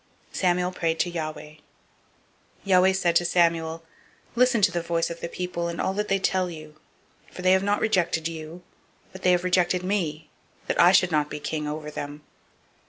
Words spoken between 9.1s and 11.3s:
but they have rejected me, that I should not